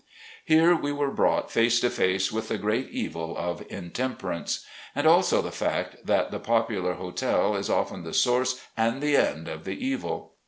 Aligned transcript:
Here 0.45 0.73
we 0.75 0.91
were 0.91 1.11
brought 1.11 1.51
face 1.51 1.79
to 1.81 1.91
face 1.91 2.31
with 2.31 2.47
the 2.47 2.57
great 2.57 2.89
evil 2.89 3.37
of 3.37 3.63
intemperance. 3.69 4.65
And 4.95 5.05
also 5.05 5.43
the 5.43 5.51
fact 5.51 6.07
that 6.07 6.31
the 6.31 6.39
popular 6.39 6.93
hotel 6.95 7.55
is 7.55 7.69
often 7.69 8.03
the 8.03 8.11
source 8.11 8.59
and 8.75 8.99
the 8.99 9.15
end 9.15 9.47
of 9.47 9.63
the 9.63 9.73
evil. 9.77 10.33